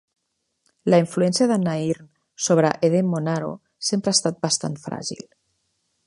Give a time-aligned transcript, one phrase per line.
[0.91, 2.07] La influència de Nairn
[2.45, 3.51] sobre Eden-Monaro
[3.89, 5.25] sempre ha estat bastant fràgil.